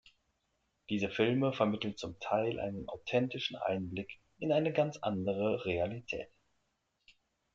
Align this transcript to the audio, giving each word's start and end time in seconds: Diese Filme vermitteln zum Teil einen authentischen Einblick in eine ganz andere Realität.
Diese 0.89 1.11
Filme 1.11 1.53
vermitteln 1.53 1.95
zum 1.95 2.19
Teil 2.19 2.59
einen 2.59 2.87
authentischen 2.89 3.55
Einblick 3.55 4.19
in 4.39 4.51
eine 4.51 4.73
ganz 4.73 4.97
andere 4.97 5.63
Realität. 5.63 6.31